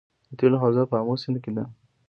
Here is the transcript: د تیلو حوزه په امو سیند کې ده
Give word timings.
د 0.29 0.31
تیلو 0.39 0.57
حوزه 0.63 0.83
په 0.89 0.95
امو 1.01 1.15
سیند 1.21 1.37
کې 1.43 1.51
ده 1.55 1.63